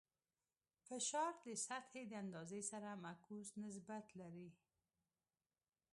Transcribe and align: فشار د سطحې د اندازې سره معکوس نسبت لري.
فشار 0.87 1.33
د 1.45 1.47
سطحې 1.65 2.01
د 2.07 2.13
اندازې 2.23 2.61
سره 2.71 2.89
معکوس 3.03 3.47
نسبت 3.63 4.05
لري. 4.19 4.49